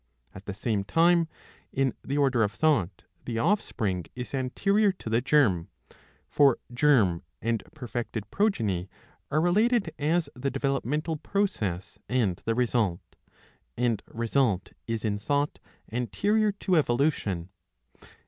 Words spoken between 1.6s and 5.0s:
[in the order of thought] the offspring is anterior